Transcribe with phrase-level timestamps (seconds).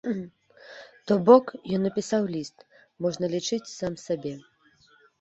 [1.11, 1.45] То бок,
[1.77, 2.57] ён напісаў ліст,
[3.07, 4.37] можна лічыць, сам сабе.